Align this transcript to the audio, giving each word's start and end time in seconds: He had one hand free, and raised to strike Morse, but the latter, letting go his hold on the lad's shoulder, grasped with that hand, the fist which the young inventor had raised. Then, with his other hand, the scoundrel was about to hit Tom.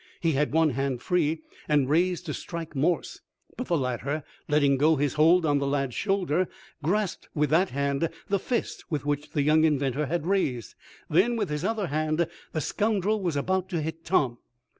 He 0.19 0.31
had 0.31 0.51
one 0.51 0.71
hand 0.71 0.99
free, 0.99 1.41
and 1.69 1.87
raised 1.87 2.25
to 2.25 2.33
strike 2.33 2.75
Morse, 2.75 3.21
but 3.55 3.67
the 3.67 3.77
latter, 3.77 4.23
letting 4.49 4.77
go 4.77 4.95
his 4.95 5.13
hold 5.13 5.45
on 5.45 5.59
the 5.59 5.67
lad's 5.67 5.93
shoulder, 5.93 6.47
grasped 6.81 7.29
with 7.35 7.51
that 7.51 7.69
hand, 7.69 8.09
the 8.27 8.39
fist 8.39 8.83
which 8.89 9.29
the 9.29 9.43
young 9.43 9.63
inventor 9.63 10.07
had 10.07 10.25
raised. 10.25 10.73
Then, 11.07 11.35
with 11.35 11.49
his 11.49 11.63
other 11.63 11.85
hand, 11.85 12.27
the 12.51 12.61
scoundrel 12.61 13.21
was 13.21 13.35
about 13.35 13.69
to 13.69 13.81
hit 13.83 14.03
Tom. 14.03 14.39